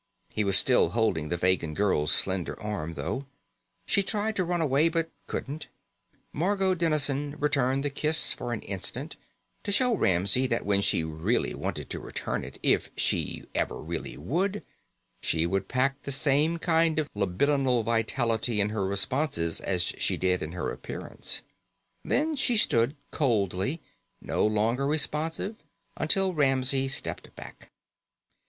He 0.31 0.43
was 0.43 0.57
still 0.57 0.89
holding 0.89 1.29
the 1.29 1.37
Vegan 1.37 1.75
girl's 1.75 2.11
slender 2.11 2.59
arm, 2.59 2.95
though. 2.95 3.27
She 3.85 4.01
tried 4.01 4.35
to 4.35 4.43
run 4.43 4.59
away 4.59 4.89
but 4.89 5.11
couldn't. 5.27 5.67
Margot 6.33 6.73
Dennison 6.73 7.35
returned 7.37 7.83
the 7.85 7.91
kiss 7.91 8.33
for 8.33 8.51
an 8.51 8.61
instant, 8.63 9.15
to 9.63 9.71
show 9.71 9.93
Ramsey 9.95 10.47
that 10.47 10.65
when 10.65 10.81
she 10.81 11.03
really 11.03 11.53
wanted 11.53 11.87
to 11.91 11.99
return 11.99 12.43
it, 12.43 12.57
if 12.63 12.89
she 12.97 13.45
ever 13.53 13.77
really 13.79 14.17
would, 14.17 14.63
she 15.21 15.45
would 15.45 15.67
pack 15.67 16.01
the 16.01 16.11
same 16.11 16.57
kind 16.57 16.97
of 16.97 17.07
libidinal 17.15 17.83
vitality 17.83 18.59
in 18.59 18.69
her 18.69 18.85
responses 18.87 19.59
as 19.61 19.83
she 19.83 20.17
did 20.17 20.41
in 20.41 20.53
her 20.53 20.71
appearance; 20.71 21.43
then 22.03 22.35
she 22.35 22.57
stood 22.57 22.95
coldly, 23.11 23.79
no 24.19 24.47
longer 24.47 24.87
responsive, 24.87 25.57
until 25.95 26.33
Ramsey 26.33 26.87
stepped 26.87 27.35
back. 27.35 27.69